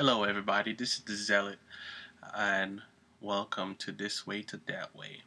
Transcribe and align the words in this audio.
Hello, 0.00 0.24
everybody. 0.24 0.72
This 0.72 0.94
is 0.94 1.00
the 1.00 1.14
Zealot, 1.14 1.58
and 2.34 2.80
welcome 3.20 3.74
to 3.80 3.92
This 3.92 4.26
Way 4.26 4.40
to 4.44 4.58
That 4.66 4.96
Way. 4.96 5.24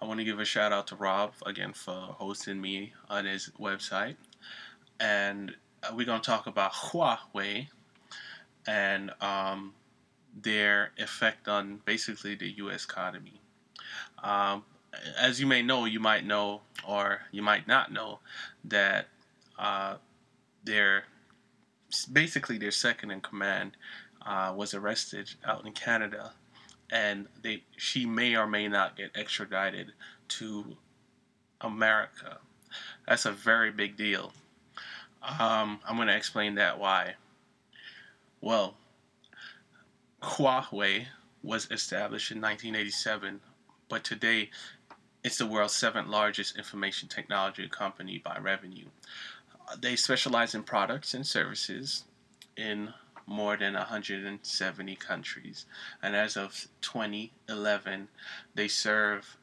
I 0.00 0.04
want 0.04 0.20
to 0.20 0.24
give 0.24 0.38
a 0.38 0.44
shout 0.44 0.72
out 0.72 0.86
to 0.86 0.94
Rob 0.94 1.32
again 1.44 1.72
for 1.72 1.90
hosting 1.92 2.60
me 2.60 2.92
on 3.10 3.24
his 3.24 3.50
website, 3.58 4.14
and 5.00 5.56
we're 5.92 6.06
going 6.06 6.20
to 6.20 6.30
talk 6.30 6.46
about 6.46 6.72
Huawei 6.74 7.66
and 8.68 9.10
um, 9.20 9.74
their 10.40 10.92
effect 10.96 11.48
on 11.48 11.80
basically 11.84 12.36
the 12.36 12.50
U.S. 12.58 12.84
economy. 12.84 13.40
Um, 14.22 14.62
as 15.18 15.40
you 15.40 15.48
may 15.48 15.60
know, 15.60 15.86
you 15.86 15.98
might 15.98 16.24
know, 16.24 16.60
or 16.86 17.22
you 17.32 17.42
might 17.42 17.66
not 17.66 17.90
know, 17.90 18.20
that 18.62 19.08
uh, 19.58 19.96
their 20.62 21.02
basically 22.04 22.58
their 22.58 22.70
second 22.70 23.10
in 23.10 23.20
command 23.20 23.76
uh, 24.24 24.52
was 24.56 24.74
arrested 24.74 25.30
out 25.44 25.64
in 25.66 25.72
Canada, 25.72 26.32
and 26.90 27.26
they 27.42 27.62
she 27.76 28.06
may 28.06 28.36
or 28.36 28.46
may 28.46 28.68
not 28.68 28.96
get 28.96 29.10
extradited 29.14 29.92
to 30.28 30.76
America. 31.60 32.38
That's 33.06 33.26
a 33.26 33.32
very 33.32 33.70
big 33.70 33.96
deal. 33.96 34.32
Um, 35.22 35.80
I'm 35.86 35.96
going 35.96 36.08
to 36.08 36.16
explain 36.16 36.56
that 36.56 36.78
why. 36.78 37.14
Well, 38.40 38.74
Huawei 40.22 41.06
was 41.42 41.70
established 41.70 42.30
in 42.30 42.40
1987, 42.40 43.40
but 43.88 44.04
today 44.04 44.50
it's 45.22 45.38
the 45.38 45.46
world's 45.46 45.74
seventh 45.74 46.08
largest 46.08 46.56
information 46.58 47.08
technology 47.08 47.66
company 47.68 48.18
by 48.18 48.38
revenue. 48.38 48.86
They 49.80 49.96
specialize 49.96 50.54
in 50.54 50.62
products 50.62 51.14
and 51.14 51.26
services 51.26 52.04
in 52.56 52.94
more 53.26 53.56
than 53.56 53.74
170 53.74 54.96
countries, 54.96 55.66
and 56.02 56.14
as 56.14 56.36
of 56.36 56.68
2011, 56.82 58.08
they 58.54 58.68
serve 58.68 59.36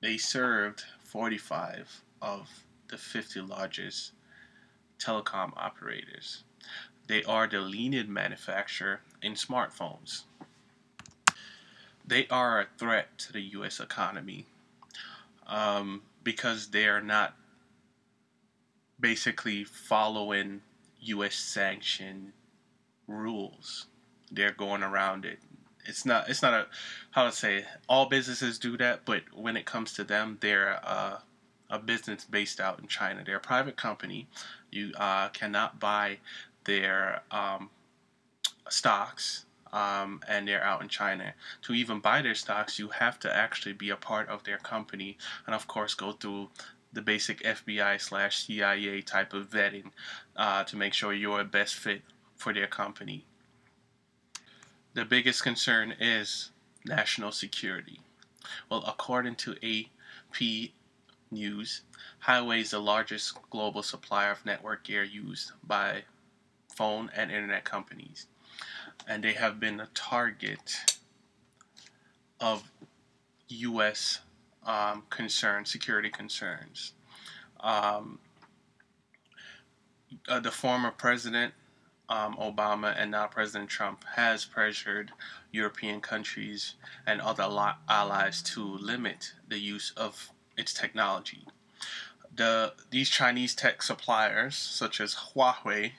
they 0.00 0.18
served 0.18 0.84
45 1.04 2.02
of 2.20 2.64
the 2.88 2.98
50 2.98 3.40
largest 3.40 4.12
telecom 4.98 5.52
operators. 5.56 6.44
They 7.06 7.22
are 7.24 7.46
the 7.46 7.60
leading 7.60 8.12
manufacturer 8.12 9.00
in 9.22 9.32
smartphones. 9.32 10.24
They 12.06 12.26
are 12.28 12.60
a 12.60 12.66
threat 12.76 13.16
to 13.18 13.32
the 13.32 13.40
U.S. 13.40 13.80
economy 13.80 14.46
um, 15.46 16.02
because 16.22 16.68
they 16.68 16.86
are 16.86 17.00
not 17.00 17.34
basically 18.98 19.64
following 19.64 20.62
U.S. 21.00 21.34
sanction 21.34 22.32
rules. 23.06 23.86
They're 24.30 24.52
going 24.52 24.82
around 24.82 25.24
it. 25.24 25.38
It's 25.86 26.06
not. 26.06 26.28
It's 26.28 26.42
not 26.42 26.54
a. 26.54 26.66
How 27.10 27.24
to 27.24 27.32
say? 27.32 27.66
All 27.88 28.06
businesses 28.06 28.58
do 28.58 28.76
that, 28.78 29.04
but 29.04 29.22
when 29.34 29.56
it 29.56 29.66
comes 29.66 29.92
to 29.94 30.04
them, 30.04 30.38
they're 30.40 30.80
uh, 30.82 31.18
a 31.68 31.78
business 31.78 32.24
based 32.24 32.60
out 32.60 32.78
in 32.78 32.86
China. 32.86 33.22
They're 33.24 33.36
a 33.36 33.40
private 33.40 33.76
company. 33.76 34.28
You 34.70 34.92
uh, 34.96 35.28
cannot 35.28 35.78
buy 35.78 36.18
their 36.64 37.22
um, 37.30 37.70
stocks 38.68 39.44
um, 39.74 40.20
and 40.28 40.46
they're 40.46 40.62
out 40.62 40.82
in 40.82 40.88
China. 40.88 41.34
To 41.62 41.74
even 41.74 41.98
buy 41.98 42.22
their 42.22 42.34
stocks, 42.34 42.78
you 42.78 42.88
have 42.88 43.18
to 43.20 43.36
actually 43.36 43.72
be 43.72 43.90
a 43.90 43.96
part 43.96 44.28
of 44.28 44.44
their 44.44 44.58
company 44.58 45.18
and, 45.46 45.54
of 45.54 45.66
course, 45.66 45.94
go 45.94 46.12
through 46.12 46.50
the 46.94 47.02
basic 47.02 47.42
FBI 47.42 48.00
slash 48.00 48.46
CIA 48.46 49.02
type 49.02 49.34
of 49.34 49.50
vetting 49.50 49.90
uh, 50.36 50.64
to 50.64 50.76
make 50.76 50.94
sure 50.94 51.12
you're 51.12 51.40
a 51.40 51.44
best 51.44 51.74
fit 51.74 52.02
for 52.36 52.52
their 52.52 52.66
company. 52.66 53.24
The 54.94 55.04
biggest 55.04 55.42
concern 55.42 55.94
is 56.00 56.50
national 56.84 57.32
security. 57.32 58.00
Well, 58.70 58.84
according 58.86 59.36
to 59.36 59.56
AP 59.62 60.70
News, 61.30 61.82
Huawei 62.26 62.60
is 62.60 62.70
the 62.70 62.80
largest 62.80 63.38
global 63.50 63.82
supplier 63.82 64.30
of 64.30 64.46
network 64.46 64.84
gear 64.84 65.02
used 65.02 65.52
by 65.66 66.04
phone 66.74 67.10
and 67.14 67.30
internet 67.30 67.64
companies 67.64 68.26
and 69.06 69.22
they 69.22 69.32
have 69.32 69.60
been 69.60 69.80
a 69.80 69.88
target 69.94 70.74
of 72.40 72.70
U.S. 73.48 74.20
Um, 74.66 75.02
concerns, 75.10 75.70
security 75.70 76.08
concerns. 76.08 76.92
Um, 77.60 78.18
uh, 80.26 80.40
the 80.40 80.50
former 80.50 80.90
president 80.90 81.52
um, 82.08 82.36
Obama 82.36 82.94
and 82.96 83.10
now 83.10 83.26
President 83.26 83.70
Trump 83.70 84.04
has 84.16 84.44
pressured 84.44 85.12
European 85.52 86.00
countries 86.00 86.74
and 87.06 87.20
other 87.20 87.48
allies 87.88 88.42
to 88.42 88.62
limit 88.62 89.32
the 89.48 89.58
use 89.58 89.92
of 89.96 90.30
its 90.56 90.72
technology. 90.72 91.46
The 92.34 92.74
these 92.90 93.08
Chinese 93.08 93.54
tech 93.54 93.82
suppliers, 93.82 94.56
such 94.56 95.00
as 95.00 95.14
Huawei, 95.34 95.92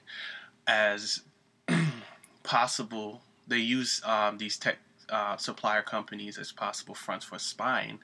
as 0.67 1.21
possible 2.43 3.21
they 3.47 3.59
use 3.59 4.01
um, 4.05 4.37
these 4.37 4.57
tech 4.57 4.77
uh, 5.09 5.37
supplier 5.37 5.81
companies 5.81 6.37
as 6.37 6.51
possible 6.51 6.95
fronts 6.95 7.25
for 7.25 7.39
spying 7.39 7.99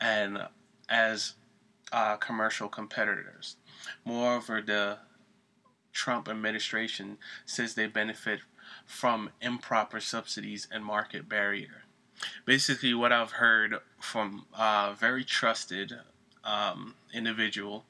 and 0.00 0.38
as 0.88 1.34
uh, 1.92 2.16
commercial 2.16 2.68
competitors. 2.68 3.56
Moreover, 4.04 4.62
the 4.62 4.98
Trump 5.92 6.28
administration 6.28 7.18
says 7.46 7.74
they 7.74 7.86
benefit 7.86 8.40
from 8.84 9.30
improper 9.40 10.00
subsidies 10.00 10.68
and 10.70 10.84
market 10.84 11.28
barrier. 11.28 11.84
Basically, 12.44 12.94
what 12.94 13.12
I've 13.12 13.32
heard 13.32 13.76
from 14.00 14.46
a 14.56 14.94
very 14.98 15.24
trusted 15.24 15.92
um, 16.44 16.94
individual 17.12 17.84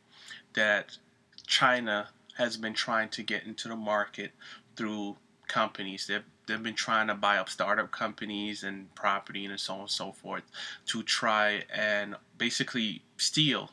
that 0.55 0.99
China 1.47 2.09
has 2.37 2.56
been 2.56 2.75
trying 2.75 3.09
to 3.11 3.23
get 3.23 3.44
into 3.44 3.69
the 3.69 3.77
market 3.77 4.33
through 4.77 5.17
companies. 5.47 6.06
They've, 6.06 6.25
they've 6.46 6.62
been 6.62 6.74
trying 6.74 7.08
to 7.08 7.14
buy 7.14 7.38
up 7.38 7.48
startup 7.48 7.90
companies 7.90 8.62
and 8.62 8.94
property 8.94 9.44
and 9.44 9.58
so 9.58 9.74
on 9.74 9.80
and 9.80 9.90
so 9.90 10.12
forth 10.12 10.44
to 10.86 11.02
try 11.02 11.62
and 11.74 12.14
basically 12.38 13.02
steal, 13.16 13.70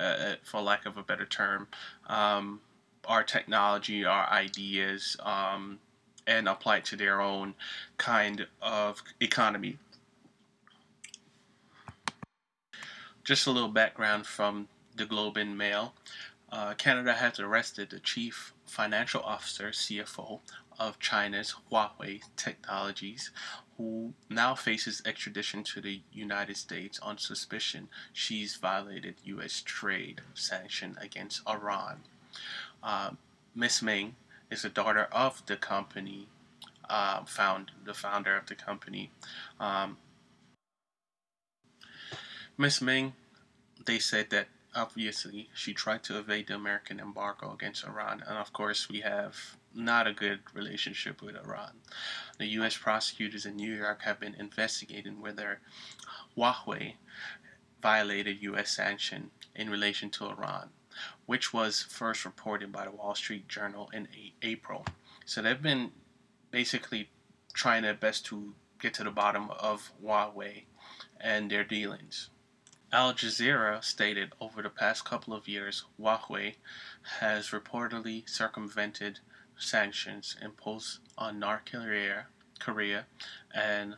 uh, 0.00 0.02
uh, 0.02 0.34
for 0.42 0.60
lack 0.60 0.84
of 0.86 0.96
a 0.96 1.02
better 1.02 1.26
term, 1.26 1.68
um, 2.08 2.60
our 3.06 3.22
technology, 3.22 4.04
our 4.04 4.28
ideas, 4.30 5.16
um, 5.20 5.78
and 6.26 6.48
apply 6.48 6.78
it 6.78 6.84
to 6.84 6.96
their 6.96 7.20
own 7.20 7.54
kind 7.98 8.46
of 8.60 9.02
economy. 9.20 9.78
Just 13.24 13.46
a 13.46 13.50
little 13.50 13.68
background 13.68 14.26
from 14.26 14.68
the 14.96 15.06
Globe 15.06 15.36
and 15.36 15.56
Mail. 15.56 15.94
Uh, 16.50 16.74
Canada 16.74 17.14
has 17.14 17.40
arrested 17.40 17.90
the 17.90 18.00
chief 18.00 18.52
financial 18.66 19.22
officer, 19.22 19.70
CFO, 19.70 20.40
of 20.82 20.98
China's 20.98 21.54
Huawei 21.70 22.22
Technologies, 22.36 23.30
who 23.76 24.14
now 24.28 24.56
faces 24.56 25.00
extradition 25.06 25.62
to 25.62 25.80
the 25.80 26.00
United 26.12 26.56
States 26.56 26.98
on 26.98 27.18
suspicion 27.18 27.88
she's 28.12 28.56
violated 28.56 29.14
U.S. 29.24 29.62
trade 29.64 30.22
sanction 30.34 30.98
against 31.00 31.48
Iran. 31.48 32.00
Uh, 32.82 33.10
Miss 33.54 33.80
Meng 33.80 34.16
is 34.50 34.62
the 34.62 34.68
daughter 34.68 35.06
of 35.12 35.46
the 35.46 35.56
company, 35.56 36.26
uh, 36.90 37.22
found 37.26 37.70
the 37.84 37.94
founder 37.94 38.36
of 38.36 38.46
the 38.46 38.56
company. 38.56 39.12
Um, 39.60 39.98
Miss 42.58 42.82
Meng, 42.82 43.12
they 43.86 44.00
said 44.00 44.30
that 44.30 44.48
obviously 44.74 45.50
she 45.54 45.74
tried 45.74 46.02
to 46.04 46.18
evade 46.18 46.48
the 46.48 46.54
American 46.54 47.00
embargo 47.00 47.52
against 47.52 47.84
Iran, 47.84 48.22
and 48.26 48.38
of 48.38 48.52
course 48.52 48.88
we 48.88 49.00
have 49.00 49.56
not 49.74 50.06
a 50.06 50.12
good 50.12 50.40
relationship 50.54 51.22
with 51.22 51.36
Iran. 51.36 51.80
The 52.38 52.46
U.S. 52.46 52.76
prosecutors 52.76 53.46
in 53.46 53.56
New 53.56 53.74
York 53.74 54.02
have 54.02 54.20
been 54.20 54.34
investigating 54.34 55.20
whether 55.20 55.60
Huawei 56.36 56.94
violated 57.82 58.42
U.S. 58.42 58.70
sanction 58.70 59.30
in 59.54 59.70
relation 59.70 60.10
to 60.10 60.26
Iran, 60.26 60.70
which 61.26 61.52
was 61.52 61.82
first 61.82 62.24
reported 62.24 62.72
by 62.72 62.84
the 62.84 62.90
Wall 62.90 63.14
Street 63.14 63.48
Journal 63.48 63.90
in 63.92 64.08
April. 64.42 64.86
So 65.24 65.42
they've 65.42 65.60
been 65.60 65.92
basically 66.50 67.10
trying 67.54 67.82
their 67.82 67.94
best 67.94 68.26
to 68.26 68.54
get 68.80 68.94
to 68.94 69.04
the 69.04 69.10
bottom 69.10 69.50
of 69.50 69.92
Huawei 70.02 70.64
and 71.20 71.50
their 71.50 71.64
dealings. 71.64 72.30
Al 72.94 73.14
Jazeera 73.14 73.82
stated 73.82 74.32
over 74.38 74.60
the 74.60 74.68
past 74.68 75.06
couple 75.06 75.32
of 75.32 75.48
years, 75.48 75.84
Huawei 75.98 76.56
has 77.20 77.48
reportedly 77.48 78.28
circumvented 78.28 79.20
sanctions 79.56 80.36
imposed 80.42 80.98
on 81.16 81.38
North 81.38 81.64
Korea, 81.64 82.26
Korea 82.58 83.06
and 83.54 83.96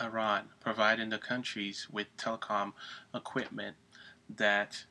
Iran, 0.00 0.50
providing 0.60 1.08
the 1.08 1.18
countries 1.18 1.88
with 1.90 2.16
telecom 2.16 2.74
equipment 3.12 3.74
that 4.30 4.84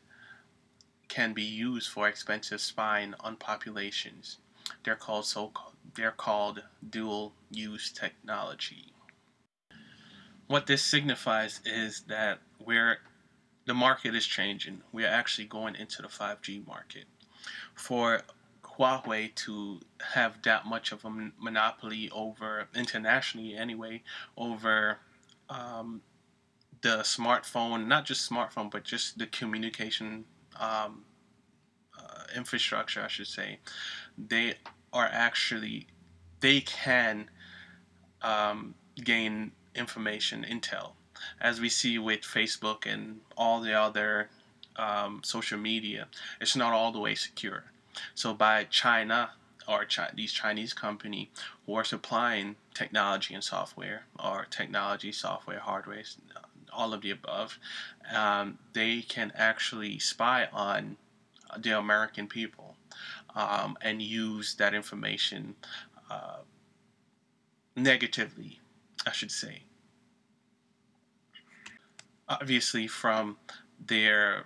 can 1.07 1.31
be 1.31 1.43
used 1.43 1.89
for 1.89 2.09
expensive 2.09 2.59
spying 2.59 3.13
on 3.21 3.37
populations. 3.37 4.39
They're 4.83 4.95
called 4.95 5.27
so 5.27 5.53
they're 5.93 6.11
called 6.11 6.63
dual 6.89 7.31
use 7.49 7.89
technology. 7.89 8.91
What 10.47 10.67
this 10.67 10.83
signifies 10.83 11.61
is 11.63 12.01
that 12.09 12.39
where 12.57 12.99
the 13.65 13.73
market 13.73 14.15
is 14.15 14.25
changing, 14.25 14.81
we're 14.91 15.07
actually 15.07 15.45
going 15.45 15.75
into 15.75 16.01
the 16.01 16.07
5G 16.07 16.65
market. 16.67 17.05
For 17.73 18.21
Huawei 18.63 19.33
to 19.35 19.79
have 20.13 20.41
that 20.43 20.65
much 20.65 20.91
of 20.91 21.05
a 21.05 21.31
monopoly 21.39 22.09
over 22.11 22.67
internationally 22.75 23.55
anyway 23.55 24.03
over 24.37 24.99
um, 25.49 26.01
the 26.81 26.97
smartphone, 26.97 27.87
not 27.87 28.05
just 28.05 28.29
smartphone, 28.29 28.69
but 28.69 28.83
just 28.83 29.17
the 29.17 29.27
communication 29.27 30.25
um, 30.59 31.05
uh, 31.97 32.23
infrastructure, 32.35 33.01
I 33.01 33.07
should 33.07 33.27
say, 33.27 33.59
they 34.17 34.55
are 34.93 35.09
actually 35.11 35.87
they 36.41 36.61
can 36.61 37.29
um, 38.21 38.75
gain 39.03 39.51
information 39.73 40.45
intel, 40.47 40.93
as 41.39 41.59
we 41.59 41.69
see 41.69 41.97
with 41.97 42.21
Facebook 42.21 42.85
and 42.85 43.21
all 43.37 43.61
the 43.61 43.73
other 43.73 44.29
um, 44.75 45.21
social 45.23 45.57
media. 45.57 46.07
It's 46.41 46.55
not 46.55 46.73
all 46.73 46.91
the 46.91 46.99
way 46.99 47.15
secure. 47.15 47.65
So 48.13 48.33
by 48.33 48.65
China 48.65 49.31
or 49.67 49.85
Chi- 49.85 50.11
these 50.13 50.31
Chinese 50.31 50.73
company 50.73 51.31
who 51.65 51.75
are 51.75 51.83
supplying 51.83 52.55
technology 52.73 53.33
and 53.33 53.43
software 53.43 54.05
or 54.23 54.45
technology, 54.49 55.11
software, 55.11 55.59
hardware, 55.59 56.03
all 56.71 56.93
of 56.93 57.01
the 57.01 57.11
above, 57.11 57.57
um, 58.13 58.59
they 58.73 59.01
can 59.01 59.31
actually 59.35 59.97
spy 59.97 60.47
on 60.51 60.97
the 61.57 61.77
American 61.77 62.27
people 62.27 62.75
um, 63.35 63.77
and 63.81 64.01
use 64.01 64.55
that 64.55 64.73
information 64.73 65.55
uh, 66.09 66.39
negatively, 67.75 68.59
I 69.05 69.11
should 69.11 69.31
say. 69.31 69.63
Obviously, 72.27 72.87
from 72.87 73.37
their 73.79 74.45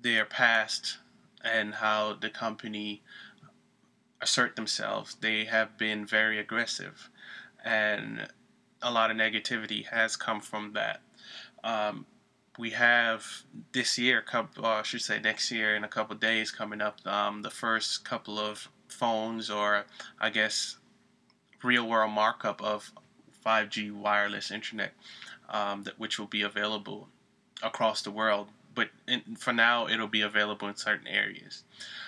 their 0.00 0.24
past 0.24 0.98
and 1.44 1.74
how 1.74 2.14
the 2.14 2.30
company 2.30 3.02
assert 4.20 4.56
themselves, 4.56 5.16
they 5.20 5.44
have 5.44 5.76
been 5.76 6.06
very 6.06 6.38
aggressive, 6.38 7.10
and 7.64 8.28
a 8.80 8.90
lot 8.90 9.10
of 9.10 9.16
negativity 9.16 9.86
has 9.86 10.16
come 10.16 10.40
from 10.40 10.72
that. 10.72 11.00
Um, 11.64 12.06
we 12.58 12.70
have 12.70 13.44
this 13.72 13.98
year, 13.98 14.20
couple, 14.20 14.66
uh, 14.66 14.80
I 14.80 14.82
should 14.82 15.00
say 15.00 15.20
next 15.20 15.50
year, 15.50 15.76
in 15.76 15.84
a 15.84 15.88
couple 15.88 16.16
days 16.16 16.50
coming 16.50 16.80
up, 16.80 17.06
um, 17.06 17.42
the 17.42 17.50
first 17.50 18.04
couple 18.04 18.38
of 18.38 18.68
phones, 18.88 19.48
or 19.48 19.86
I 20.20 20.30
guess 20.30 20.76
real 21.62 21.88
world 21.88 22.12
markup 22.12 22.60
of 22.60 22.92
5G 23.44 23.92
wireless 23.92 24.50
internet, 24.50 24.92
um, 25.48 25.84
that 25.84 25.98
which 25.98 26.18
will 26.18 26.26
be 26.26 26.42
available 26.42 27.08
across 27.62 28.02
the 28.02 28.10
world 28.10 28.48
but 28.78 28.90
in, 29.08 29.34
for 29.34 29.52
now 29.52 29.88
it'll 29.88 30.06
be 30.06 30.20
available 30.20 30.68
in 30.68 30.76
certain 30.76 31.08
areas. 31.08 31.64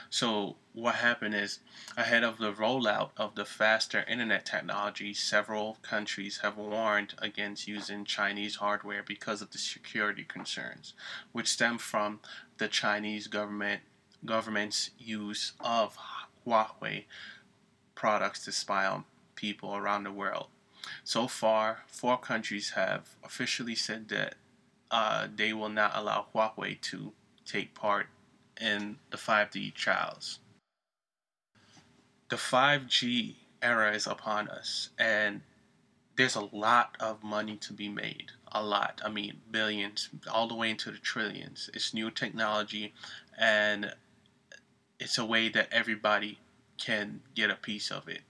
So 0.08 0.54
what 0.72 0.94
happened 0.94 1.34
is 1.34 1.58
ahead 1.96 2.22
of 2.22 2.38
the 2.38 2.52
rollout 2.52 3.10
of 3.16 3.34
the 3.34 3.44
faster 3.44 4.04
internet 4.06 4.46
technology, 4.46 5.12
several 5.12 5.78
countries 5.82 6.42
have 6.44 6.56
warned 6.56 7.14
against 7.18 7.66
using 7.66 8.04
Chinese 8.04 8.54
hardware 8.54 9.02
because 9.04 9.42
of 9.42 9.50
the 9.50 9.58
security 9.58 10.22
concerns, 10.22 10.94
which 11.32 11.48
stem 11.48 11.76
from 11.76 12.20
the 12.58 12.68
Chinese 12.68 13.26
government 13.26 13.80
government's 14.24 14.90
use 14.96 15.54
of 15.58 15.98
Huawei 16.46 17.06
products 17.96 18.44
to 18.44 18.52
spy 18.52 18.86
on 18.86 19.06
people 19.34 19.74
around 19.74 20.04
the 20.04 20.12
world. 20.12 20.46
So 21.04 21.28
far, 21.28 21.84
four 21.86 22.18
countries 22.18 22.70
have 22.70 23.08
officially 23.24 23.74
said 23.74 24.08
that 24.08 24.34
uh, 24.90 25.28
they 25.34 25.52
will 25.52 25.68
not 25.68 25.92
allow 25.94 26.26
Huawei 26.34 26.80
to 26.82 27.12
take 27.44 27.74
part 27.74 28.06
in 28.60 28.96
the 29.10 29.16
5G 29.16 29.74
trials. 29.74 30.40
The 32.28 32.36
5G 32.36 33.34
era 33.62 33.92
is 33.92 34.06
upon 34.06 34.48
us, 34.48 34.90
and 34.98 35.42
there's 36.16 36.36
a 36.36 36.48
lot 36.52 36.96
of 37.00 37.22
money 37.22 37.56
to 37.56 37.72
be 37.72 37.88
made. 37.88 38.32
A 38.52 38.62
lot. 38.62 39.00
I 39.04 39.08
mean, 39.08 39.40
billions, 39.50 40.08
all 40.30 40.48
the 40.48 40.54
way 40.54 40.70
into 40.70 40.90
the 40.90 40.98
trillions. 40.98 41.70
It's 41.72 41.94
new 41.94 42.10
technology, 42.10 42.94
and 43.38 43.94
it's 44.98 45.18
a 45.18 45.24
way 45.24 45.48
that 45.48 45.68
everybody 45.72 46.38
can 46.78 47.20
get 47.34 47.50
a 47.50 47.54
piece 47.54 47.90
of 47.90 48.08
it. 48.08 48.22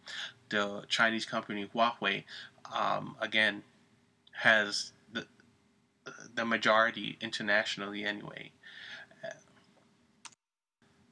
The 0.51 0.85
Chinese 0.89 1.25
company 1.25 1.69
Huawei, 1.75 2.25
um, 2.75 3.17
again, 3.21 3.63
has 4.33 4.93
the 5.13 5.27
the 6.35 6.45
majority 6.45 7.17
internationally 7.21 8.05
anyway. 8.05 8.53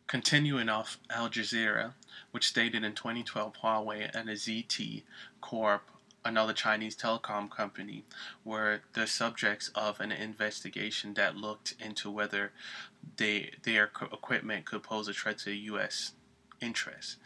Continuing 0.06 0.70
off 0.70 0.98
Al 1.10 1.28
Jazeera, 1.28 1.92
which 2.30 2.48
stated 2.48 2.82
in 2.82 2.94
2012 2.94 3.58
Huawei 3.62 4.10
and 4.14 4.30
a 4.30 4.32
ZTE 4.32 5.02
Corp, 5.42 5.82
another 6.24 6.54
Chinese 6.54 6.96
telecom 6.96 7.50
company, 7.50 8.04
were 8.42 8.80
the 8.94 9.06
subjects 9.06 9.70
of 9.74 10.00
an 10.00 10.10
investigation 10.10 11.12
that 11.14 11.36
looked 11.36 11.74
into 11.78 12.10
whether 12.10 12.52
they, 13.18 13.52
their 13.64 13.90
equipment 14.10 14.64
could 14.64 14.82
pose 14.82 15.08
a 15.08 15.12
threat 15.12 15.38
to 15.40 15.52
U.S. 15.52 16.12
interests. 16.60 17.16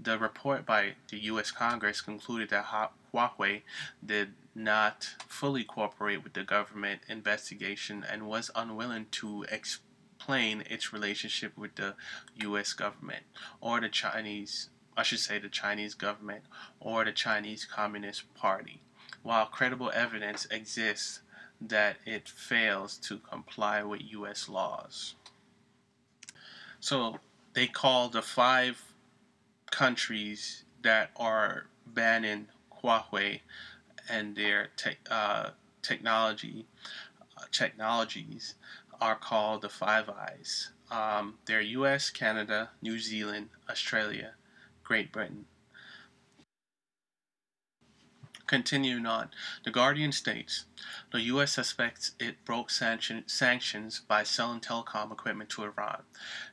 The 0.00 0.18
report 0.18 0.64
by 0.64 0.94
the 1.10 1.18
U.S. 1.24 1.50
Congress 1.50 2.00
concluded 2.00 2.50
that 2.50 2.66
Huawei 3.12 3.62
did 4.04 4.34
not 4.54 5.08
fully 5.26 5.64
cooperate 5.64 6.22
with 6.22 6.34
the 6.34 6.44
government 6.44 7.00
investigation 7.08 8.04
and 8.08 8.26
was 8.28 8.50
unwilling 8.54 9.06
to 9.12 9.44
explain 9.50 10.62
its 10.70 10.92
relationship 10.92 11.56
with 11.56 11.74
the 11.74 11.94
U.S. 12.36 12.72
government 12.72 13.24
or 13.60 13.80
the 13.80 13.88
Chinese, 13.88 14.70
I 14.96 15.02
should 15.02 15.20
say, 15.20 15.38
the 15.38 15.48
Chinese 15.48 15.94
government 15.94 16.44
or 16.80 17.04
the 17.04 17.12
Chinese 17.12 17.64
Communist 17.64 18.32
Party, 18.34 18.82
while 19.22 19.46
credible 19.46 19.90
evidence 19.92 20.46
exists 20.50 21.20
that 21.60 21.96
it 22.06 22.28
fails 22.28 22.96
to 22.98 23.18
comply 23.18 23.82
with 23.82 24.02
U.S. 24.12 24.48
laws. 24.48 25.16
So 26.78 27.18
they 27.54 27.66
call 27.66 28.08
the 28.08 28.22
five 28.22 28.87
countries 29.70 30.64
that 30.82 31.10
are 31.16 31.66
banning 31.86 32.48
Huawei 32.82 33.40
and 34.08 34.36
their 34.36 34.68
te- 34.76 34.98
uh, 35.10 35.50
technology 35.82 36.66
uh, 37.36 37.44
technologies 37.52 38.54
are 39.00 39.16
called 39.16 39.62
the 39.62 39.68
Five 39.68 40.08
Eyes. 40.08 40.70
Um, 40.90 41.34
they're 41.46 41.60
U.S., 41.60 42.10
Canada, 42.10 42.70
New 42.82 42.98
Zealand, 42.98 43.50
Australia, 43.68 44.32
Great 44.82 45.12
Britain. 45.12 45.46
Continuing 48.46 49.04
on, 49.04 49.28
The 49.64 49.70
Guardian 49.70 50.10
states 50.10 50.64
the 51.12 51.20
U.S. 51.22 51.52
suspects 51.52 52.12
it 52.18 52.44
broke 52.46 52.70
sanction, 52.70 53.24
sanctions 53.26 54.00
by 54.08 54.22
selling 54.22 54.60
telecom 54.60 55.12
equipment 55.12 55.50
to 55.50 55.64
Iran. 55.64 56.02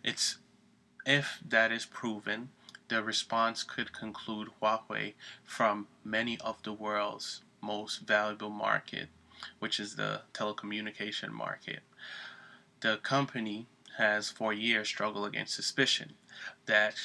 It's 0.04 0.38
if 1.06 1.40
that 1.48 1.72
is 1.72 1.86
proven, 1.86 2.50
the 2.88 3.04
response 3.04 3.64
could 3.64 3.94
conclude 3.94 4.50
Huawei 4.62 5.14
from 5.44 5.88
many 6.04 6.38
of 6.40 6.62
the 6.64 6.74
world's 6.74 7.42
most 7.62 8.02
valuable 8.02 8.50
market, 8.50 9.10
which 9.60 9.80
is 9.80 9.96
the 9.96 10.22
telecommunication 10.34 11.32
market. 11.32 11.80
The 12.82 12.98
company 12.98 13.68
has 13.98 14.30
for 14.30 14.54
years 14.54 14.88
struggled 14.88 15.28
against 15.28 15.56
suspicion 15.56 16.14
that 16.66 16.96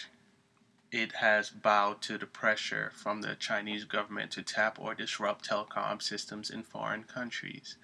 it 0.92 1.12
has 1.12 1.50
bowed 1.50 2.02
to 2.02 2.18
the 2.18 2.26
pressure 2.26 2.92
from 2.94 3.22
the 3.22 3.36
Chinese 3.36 3.84
government 3.84 4.32
to 4.32 4.42
tap 4.42 4.78
or 4.80 4.94
disrupt 4.94 5.48
telecom 5.48 6.02
systems 6.02 6.50
in 6.50 6.62
foreign 6.64 7.04
countries. 7.04 7.76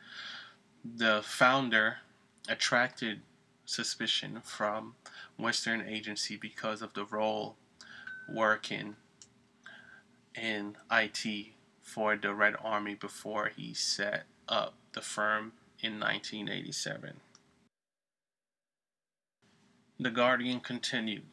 The 0.84 1.22
founder 1.24 1.98
attracted 2.48 3.22
suspicion 3.64 4.40
from 4.42 4.94
Western 5.36 5.82
agency 5.82 6.36
because 6.36 6.82
of 6.82 6.94
the 6.94 7.04
role 7.04 7.56
working 8.28 8.96
in 10.34 10.76
IT 10.90 11.52
for 11.80 12.16
the 12.16 12.34
Red 12.34 12.54
Army 12.62 12.94
before 12.94 13.50
he 13.56 13.72
set 13.72 14.24
up 14.48 14.74
the 14.92 15.00
firm 15.00 15.52
in 15.80 16.00
1987. 16.00 17.20
The 19.98 20.10
Guardian 20.10 20.60
continued. 20.60 21.24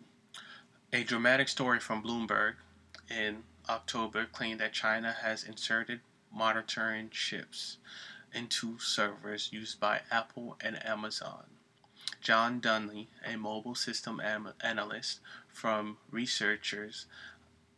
A 0.94 1.04
dramatic 1.04 1.50
story 1.50 1.80
from 1.80 2.04
Bloomberg 2.04 2.54
in 3.10 3.44
October 3.68 4.26
claimed 4.26 4.60
that 4.60 4.74
China 4.74 5.12
has 5.22 5.44
inserted 5.44 6.00
monitoring 6.32 7.10
chips 7.10 7.78
into 8.34 8.80
servers 8.80 9.50
used 9.52 9.80
by 9.80 10.02
Apple 10.12 10.58
and 10.62 10.84
Amazon. 10.86 11.46
John 12.22 12.60
Delaney, 12.60 13.10
a 13.26 13.36
mobile 13.38 13.76
system 13.76 14.22
analyst 14.62 15.20
from 15.54 15.98
researchers, 16.12 17.06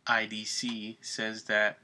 IDC, 0.06 0.96
says 1.00 1.44
that 1.44 1.78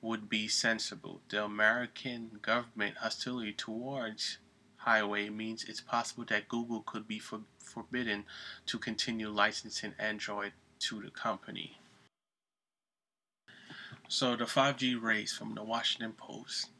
would 0.00 0.28
be 0.28 0.46
sensible. 0.46 1.20
The 1.28 1.44
American 1.44 2.38
government 2.42 2.98
hostility 2.98 3.52
towards 3.52 4.38
Huawei 4.86 5.34
means 5.34 5.64
it's 5.64 5.80
possible 5.80 6.24
that 6.28 6.48
Google 6.48 6.82
could 6.82 7.08
be 7.08 7.18
for, 7.18 7.40
forbidden 7.58 8.24
to 8.66 8.78
continue 8.78 9.28
licensing 9.28 9.94
Android 9.98 10.52
to 10.80 11.02
the 11.02 11.10
company. 11.10 11.78
So, 14.08 14.36
the 14.36 14.44
5G 14.44 15.00
race 15.00 15.36
from 15.36 15.54
the 15.54 15.62
Washington 15.62 16.12
Post. 16.12 16.70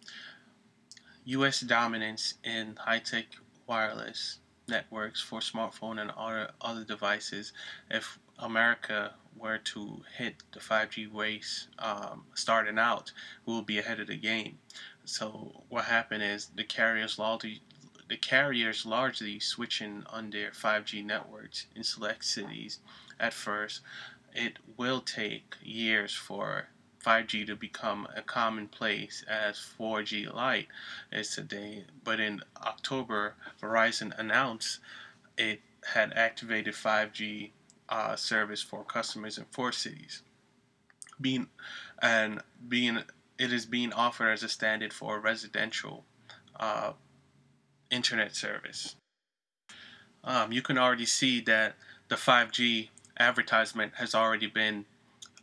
U.S. 1.25 1.61
dominance 1.61 2.35
in 2.43 2.77
high 2.77 3.01
tech 3.01 3.27
wireless 3.67 4.39
networks 4.67 5.21
for 5.21 5.41
smartphone 5.41 6.01
and 6.01 6.11
other, 6.13 6.51
other 6.61 6.85
devices. 6.85 7.53
If 7.91 8.19
America 8.39 9.15
were 9.37 9.59
to 9.59 10.03
hit 10.17 10.37
the 10.53 10.61
5G 10.61 11.13
race 11.13 11.69
um, 11.79 12.25
starting 12.35 12.79
out, 12.79 13.13
we 13.47 13.55
will 13.55 13.63
be 13.63 13.79
ahead 13.79 14.01
of 14.01 14.09
the 14.09 14.17
game. 14.17 14.59
So 15.05 15.63
what 15.69 15.85
happened 15.85 16.23
is 16.23 16.51
the 16.55 16.65
carriers 16.65 17.19
largely 17.19 17.63
the 18.09 18.17
carriers 18.17 18.87
largely 18.87 19.39
switching 19.39 20.03
on 20.09 20.31
their 20.31 20.51
5G 20.51 21.05
networks 21.05 21.67
in 21.77 21.85
select 21.85 22.25
cities 22.25 22.79
at 23.21 23.35
first. 23.35 23.83
It 24.35 24.59
will 24.79 25.03
take 25.03 25.57
years 25.63 26.15
for 26.15 26.69
5G 27.05 27.47
to 27.47 27.55
become 27.55 28.09
a 28.17 28.23
commonplace 28.23 29.25
as 29.29 29.57
4G 29.79 30.33
Lite 30.33 30.69
is 31.13 31.35
today. 31.35 31.85
But 32.03 32.19
in 32.19 32.43
October, 32.57 33.35
Verizon 33.61 34.19
announced 34.19 34.81
it 35.37 35.61
had 35.93 36.13
activated 36.15 36.75
5G 36.75 37.51
uh, 37.89 38.17
service 38.17 38.63
for 38.63 38.85
customers 38.85 39.39
in 39.39 39.45
four 39.51 39.73
cities. 39.73 40.23
Being 41.21 41.49
and 42.01 42.41
being 42.69 42.99
it 43.39 43.53
is 43.53 43.67
being 43.67 43.93
offered 43.93 44.31
as 44.31 44.43
a 44.43 44.49
standard 44.49 44.93
for 44.93 45.21
residential 45.21 46.05
uh, 46.59 46.93
internet 47.91 48.35
service. 48.35 48.97
Um, 50.25 50.53
you 50.53 50.63
can 50.63 50.77
already 50.77 51.07
see 51.07 51.41
that 51.43 51.77
the 52.09 52.17
5G 52.17 52.89
advertisement 53.19 53.93
has 53.97 54.15
already 54.15 54.47
been 54.47 54.85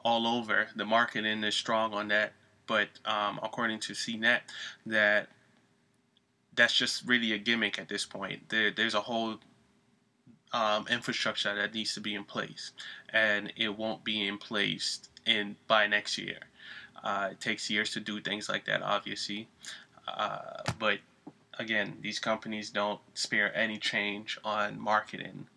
all 0.04 0.28
over. 0.28 0.68
The 0.76 0.86
marketing 0.86 1.44
is 1.44 1.56
strong 1.56 1.94
on 1.94 2.10
that, 2.10 2.34
but 2.68 2.90
um, 3.06 3.40
according 3.42 3.80
to 3.82 3.94
CNET, 3.94 4.42
that 4.86 5.30
that's 6.56 6.74
just 6.74 7.08
really 7.08 7.34
a 7.34 7.38
gimmick 7.38 7.80
at 7.80 7.90
this 7.90 8.06
point. 8.06 8.50
There, 8.50 8.72
there's 8.72 8.94
a 8.94 9.02
whole 9.02 9.40
um, 10.56 10.88
infrastructure 10.90 11.54
that 11.54 11.74
needs 11.74 11.94
to 11.94 12.00
be 12.00 12.16
in 12.16 12.24
place, 12.24 12.72
and 13.10 13.52
it 13.58 13.78
won't 13.78 14.06
be 14.06 14.26
in 14.26 14.38
place 14.38 15.02
in 15.26 15.58
by 15.68 15.86
next 15.86 16.18
year. 16.18 16.40
Uh, 17.04 17.30
it 17.32 17.42
takes 17.42 17.70
years 17.70 17.92
to 17.92 18.00
do 18.00 18.22
things 18.22 18.48
like 18.48 18.64
that, 18.66 18.82
obviously, 18.82 19.50
uh, 20.08 20.64
but 20.80 21.00
again, 21.60 21.98
these 22.02 22.20
companies 22.20 22.70
don't 22.70 23.02
spare 23.14 23.56
any 23.56 23.78
change 23.78 24.40
on 24.46 24.80
marketing. 24.80 25.48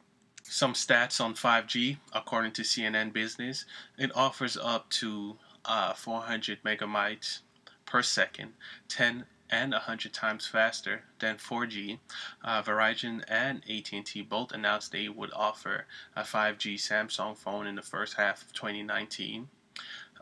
Some 0.43 0.73
stats 0.73 1.21
on 1.21 1.35
5G, 1.35 1.99
according 2.13 2.53
to 2.53 2.63
CNN 2.63 3.13
Business, 3.13 3.67
it 3.99 4.11
offers 4.17 4.57
up 4.57 4.91
to 4.91 5.37
uh, 5.65 5.93
400 5.93 6.65
megabytes 6.65 7.41
per 7.87 8.03
second, 8.03 8.55
10 8.89 9.27
and 9.51 9.73
100 9.73 10.13
times 10.13 10.47
faster 10.47 11.03
than 11.19 11.37
4G. 11.37 11.99
Uh, 12.45 12.63
Verizon 12.63 13.23
and 13.29 13.63
AT&T 13.69 14.23
both 14.23 14.53
announced 14.53 14.93
they 14.93 15.09
would 15.09 15.31
offer 15.35 15.87
a 16.15 16.23
5G 16.23 16.75
Samsung 16.75 17.37
phone 17.37 17.67
in 17.67 17.75
the 17.75 17.83
first 17.83 18.15
half 18.15 18.43
of 18.43 18.53
2019. 18.53 19.49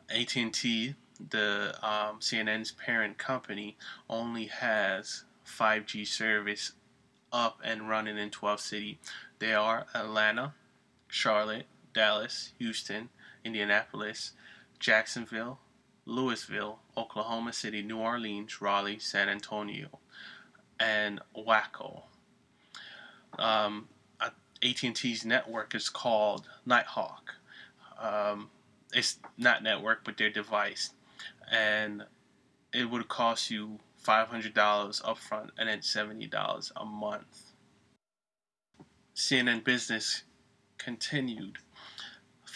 AT&T, 0.08 0.94
the 1.30 1.74
um, 1.82 2.20
CNN's 2.20 2.72
parent 2.72 3.18
company, 3.18 3.76
only 4.08 4.46
has 4.46 5.24
5G 5.46 6.06
service 6.06 6.72
up 7.32 7.60
and 7.64 7.88
running 7.88 8.18
in 8.18 8.30
12 8.30 8.60
cities. 8.60 8.96
They 9.38 9.54
are 9.54 9.86
Atlanta, 9.94 10.54
Charlotte, 11.08 11.66
Dallas, 11.92 12.52
Houston, 12.58 13.08
Indianapolis, 13.44 14.32
Jacksonville, 14.78 15.58
Louisville, 16.06 16.78
Oklahoma 16.96 17.52
City, 17.52 17.82
New 17.82 17.98
Orleans, 17.98 18.62
Raleigh, 18.62 19.00
San 19.00 19.28
Antonio, 19.28 19.98
and 20.78 21.20
Waco. 21.34 22.04
Um, 23.38 23.88
AT&T's 24.62 25.24
network 25.24 25.74
is 25.74 25.88
called 25.88 26.48
Nighthawk. 26.64 27.34
Um, 28.00 28.50
it's 28.92 29.18
not 29.36 29.62
network, 29.62 30.04
but 30.04 30.16
their 30.16 30.30
device, 30.30 30.90
and 31.50 32.04
it 32.72 32.90
would 32.90 33.08
cost 33.08 33.50
you 33.50 33.80
$500 34.04 34.52
upfront 34.54 35.50
and 35.58 35.68
then 35.68 35.80
$70 35.80 36.72
a 36.76 36.84
month. 36.84 37.52
CNN 39.14 39.64
Business 39.64 40.22
continued 40.78 41.58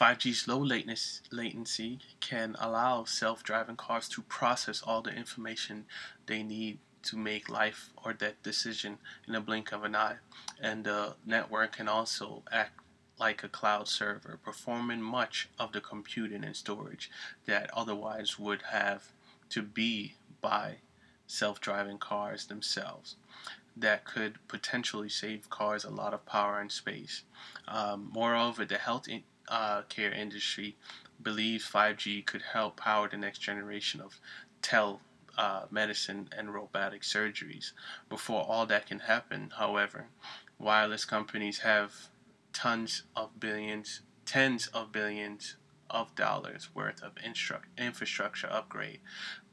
5G's 0.01 0.49
low 0.49 0.67
latency 1.31 1.99
can 2.21 2.57
allow 2.59 3.05
self 3.05 3.43
driving 3.43 3.77
cars 3.77 4.09
to 4.09 4.23
process 4.23 4.81
all 4.81 5.03
the 5.03 5.13
information 5.13 5.85
they 6.25 6.43
need 6.43 6.79
to 7.03 7.19
make 7.19 7.51
life 7.51 7.91
or 8.03 8.15
death 8.15 8.43
decision 8.43 8.97
in 9.29 9.35
a 9.35 9.43
blink 9.43 9.73
of 9.73 9.85
an 9.85 9.95
eye. 9.95 10.17
And 10.59 10.85
the 10.85 11.17
network 11.27 11.73
can 11.73 11.87
also 11.87 12.43
act 12.51 12.81
like 13.19 13.45
a 13.45 13.49
cloud 13.49 13.89
server, 13.89 14.39
performing 14.43 15.03
much 15.03 15.51
of 15.59 15.73
the 15.73 15.83
computing 15.83 16.45
and 16.45 16.57
storage 16.57 17.11
that 17.45 17.69
otherwise 17.77 18.39
would 18.39 18.63
have 18.71 19.13
to 19.51 19.61
be 19.61 20.15
by 20.41 20.77
self 21.27 21.61
driving 21.61 21.99
cars 21.99 22.47
themselves. 22.47 23.17
That 23.77 24.07
could 24.07 24.39
potentially 24.49 25.11
save 25.11 25.51
cars 25.51 25.85
a 25.85 25.91
lot 25.91 26.15
of 26.15 26.25
power 26.25 26.59
and 26.59 26.73
space. 26.73 27.25
Um, 27.69 28.09
moreover, 28.13 28.65
the 28.65 28.79
health 28.79 29.07
in, 29.07 29.25
uh, 29.51 29.83
care 29.83 30.13
industry 30.13 30.77
believes 31.23 31.69
5G 31.69 32.25
could 32.25 32.43
help 32.53 32.77
power 32.79 33.09
the 33.09 33.17
next 33.17 33.41
generation 33.41 34.01
of 34.01 34.19
tel 34.63 35.01
uh, 35.37 35.65
medicine 35.71 36.29
and 36.37 36.53
robotic 36.55 37.03
surgeries. 37.03 37.73
Before 38.09 38.45
all 38.47 38.67
that 38.67 38.87
can 38.87 39.01
happen, 39.01 39.53
however, 39.57 40.07
wireless 40.59 41.05
companies 41.05 41.59
have 41.59 41.95
tons 42.53 43.05
of 43.17 43.41
billions, 43.41 44.03
tens 44.27 44.67
of 44.69 44.93
billions 44.93 45.57
of 45.89 46.15
dollars 46.15 46.69
worth 46.75 47.03
of 47.03 47.15
instru- 47.17 47.63
infrastructure 47.79 48.49
upgrade, 48.51 49.01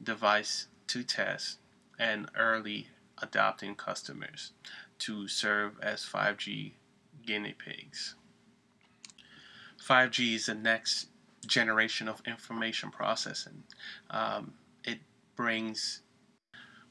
device 0.02 0.68
to 0.88 1.02
test, 1.02 1.58
and 1.98 2.30
early 2.36 2.88
adopting 3.20 3.74
customers 3.74 4.52
to 4.98 5.26
serve 5.26 5.78
as 5.82 6.04
5G 6.04 6.72
guinea 7.24 7.54
pigs. 7.54 8.14
5G 9.88 10.34
is 10.34 10.46
the 10.46 10.54
next 10.54 11.08
generation 11.46 12.08
of 12.08 12.20
information 12.26 12.90
processing. 12.90 13.62
Um, 14.10 14.52
it 14.84 14.98
brings 15.36 16.02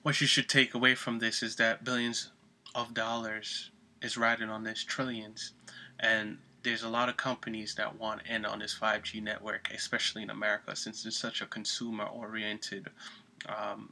what 0.01 0.19
you 0.21 0.27
should 0.27 0.49
take 0.49 0.73
away 0.73 0.95
from 0.95 1.19
this 1.19 1.43
is 1.43 1.57
that 1.57 1.83
billions 1.83 2.31
of 2.73 2.93
dollars 2.93 3.71
is 4.01 4.17
riding 4.17 4.49
on 4.49 4.63
this 4.63 4.83
trillions, 4.83 5.51
and 5.99 6.37
there's 6.63 6.83
a 6.83 6.89
lot 6.89 7.09
of 7.09 7.17
companies 7.17 7.75
that 7.75 7.99
want 7.99 8.21
in 8.27 8.45
on 8.45 8.59
this 8.59 8.77
5G 8.77 9.21
network, 9.21 9.69
especially 9.73 10.23
in 10.23 10.29
America, 10.29 10.75
since 10.75 11.05
it's 11.05 11.17
such 11.17 11.41
a 11.41 11.45
consumer-oriented 11.45 12.87
um, 13.47 13.91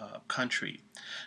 uh, 0.00 0.18
country. 0.28 0.80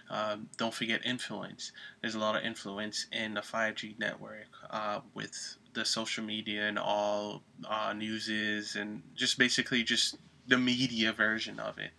Um, 0.10 0.50
don't 0.58 0.74
forget 0.74 1.06
influence. 1.06 1.72
There's 2.02 2.16
a 2.16 2.20
lot 2.20 2.36
of 2.36 2.44
influence 2.44 3.08
in 3.12 3.34
the 3.34 3.42
5G 3.42 4.00
network 4.00 4.48
uh, 4.70 5.02
with 5.14 5.58
the 5.74 5.86
social 5.86 6.24
media 6.24 6.68
and 6.68 6.80
all 6.80 7.44
uh, 7.70 7.94
newses 7.94 8.76
and 8.76 9.04
just 9.16 9.38
basically 9.38 9.84
just 9.84 10.18
the 10.48 10.58
media 10.58 11.14
version 11.14 11.60
of 11.60 11.78
it. 11.78 11.92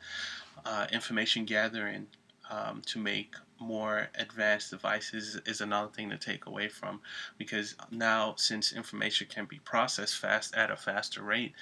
Uh, 0.64 0.86
information 0.92 1.44
gathering 1.44 2.06
um, 2.50 2.82
to 2.86 2.98
make 2.98 3.34
more 3.60 4.08
advanced 4.18 4.70
devices 4.70 5.40
is 5.46 5.60
another 5.60 5.90
thing 5.90 6.10
to 6.10 6.16
take 6.16 6.46
away 6.46 6.68
from 6.68 7.00
because 7.36 7.74
now 7.90 8.34
since 8.36 8.72
information 8.72 9.26
can 9.28 9.44
be 9.44 9.58
processed 9.64 10.16
fast 10.16 10.54
at 10.54 10.70
a 10.70 10.76
faster 10.76 11.22
rate 11.22 11.52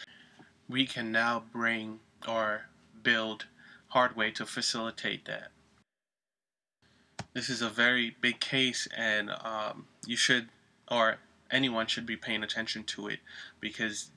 we 0.68 0.86
can 0.86 1.10
now 1.10 1.42
bring 1.52 1.98
or 2.28 2.62
build 3.02 3.46
hardware 3.88 4.30
to 4.32 4.46
facilitate 4.46 5.24
that. 5.26 5.48
This 7.32 7.48
is 7.48 7.62
a 7.62 7.68
very 7.68 8.16
big 8.20 8.40
case, 8.40 8.88
and 8.96 9.30
um, 9.30 9.86
you 10.06 10.16
should, 10.16 10.48
or 10.90 11.18
anyone 11.50 11.86
should 11.86 12.06
be 12.06 12.16
paying 12.16 12.42
attention 12.42 12.84
to 12.84 13.08
it 13.08 13.20
because 13.60 14.10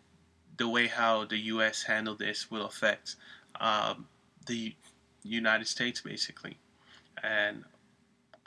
the 0.58 0.68
way 0.68 0.88
how 0.88 1.26
the 1.26 1.38
U.S. 1.38 1.84
handle 1.84 2.16
this 2.16 2.50
will 2.50 2.66
affect 2.66 3.16
um, 3.60 4.08
the 4.46 4.74
United 5.24 5.68
States 5.68 6.02
basically, 6.02 6.58
and 7.22 7.64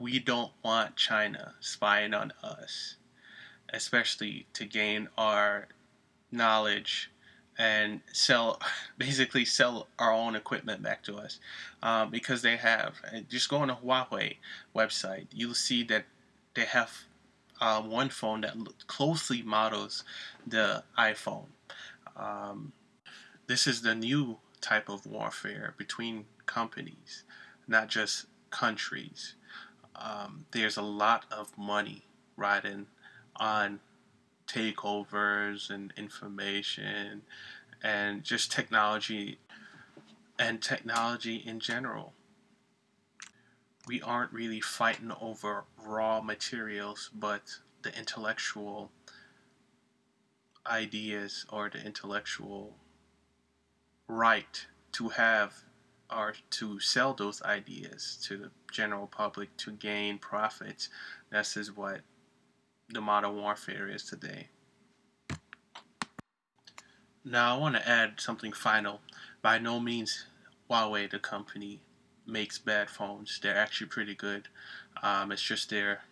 we 0.00 0.18
don't 0.18 0.52
want 0.64 0.96
China 0.96 1.54
spying 1.60 2.14
on 2.14 2.32
us, 2.42 2.96
especially 3.72 4.46
to 4.54 4.64
gain 4.64 5.08
our 5.16 5.68
knowledge 6.30 7.10
and 7.58 8.00
sell 8.12 8.60
basically 8.98 9.44
sell 9.44 9.88
our 9.98 10.12
own 10.12 10.34
equipment 10.34 10.82
back 10.82 11.02
to 11.02 11.16
us 11.16 11.38
um, 11.82 12.10
because 12.10 12.42
they 12.42 12.56
have 12.56 13.00
just 13.28 13.48
go 13.48 13.58
on 13.58 13.68
the 13.68 13.74
Huawei 13.74 14.36
website 14.74 15.26
you'll 15.32 15.54
see 15.54 15.82
that 15.84 16.04
they 16.54 16.64
have 16.64 17.04
uh, 17.60 17.80
one 17.80 18.08
phone 18.08 18.40
that 18.40 18.54
closely 18.88 19.40
models 19.40 20.02
the 20.44 20.82
iPhone. 20.98 21.46
Um, 22.16 22.72
this 23.46 23.68
is 23.68 23.82
the 23.82 23.94
new 23.94 24.38
type 24.60 24.88
of 24.88 25.06
warfare 25.06 25.74
between 25.78 26.24
companies 26.44 27.22
not 27.68 27.88
just 27.88 28.26
countries. 28.50 29.34
Um, 29.96 30.46
there's 30.52 30.76
a 30.76 30.82
lot 30.82 31.24
of 31.30 31.56
money 31.56 32.02
riding 32.36 32.86
on 33.36 33.80
takeovers 34.52 35.70
and 35.70 35.92
information 35.96 37.22
and 37.82 38.22
just 38.22 38.52
technology 38.52 39.38
and 40.38 40.62
technology 40.62 41.36
in 41.36 41.60
general. 41.60 42.12
We 43.86 44.00
aren't 44.00 44.32
really 44.32 44.60
fighting 44.60 45.12
over 45.20 45.64
raw 45.76 46.20
materials, 46.20 47.10
but 47.14 47.42
the 47.82 47.96
intellectual 47.98 48.90
ideas 50.66 51.46
or 51.50 51.68
the 51.68 51.84
intellectual 51.84 52.76
right 54.06 54.66
to 54.92 55.08
have 55.10 55.64
or 56.14 56.34
to 56.50 56.78
sell 56.78 57.14
those 57.14 57.42
ideas 57.42 58.18
to 58.22 58.36
the 58.36 58.50
general 58.70 59.06
public 59.06 59.56
to 59.56 59.72
gain 59.72 60.18
profits. 60.18 60.88
This 61.30 61.56
is 61.56 61.74
what 61.74 62.02
the 62.92 63.00
modern 63.00 63.36
warfare 63.36 63.88
is 63.88 64.04
today. 64.04 64.48
Now, 67.24 67.54
I 67.54 67.58
want 67.58 67.76
to 67.76 67.88
add 67.88 68.20
something 68.20 68.52
final. 68.52 69.00
By 69.40 69.58
no 69.58 69.78
means, 69.80 70.26
Huawei, 70.68 71.10
the 71.10 71.18
company, 71.18 71.80
makes 72.26 72.58
bad 72.58 72.90
phones. 72.90 73.38
They're 73.40 73.56
actually 73.56 73.88
pretty 73.88 74.14
good. 74.14 74.48
Um, 75.02 75.32
it's 75.32 75.42
just 75.42 75.70
their 75.70 76.02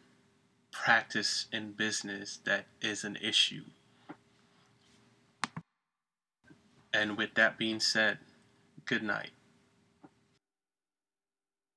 practice 0.70 1.46
in 1.52 1.72
business 1.72 2.38
that 2.44 2.66
is 2.80 3.04
an 3.04 3.16
issue. 3.20 3.64
And 6.92 7.16
with 7.16 7.34
that 7.34 7.58
being 7.58 7.80
said, 7.80 8.18
good 8.84 9.02
night. 9.02 9.30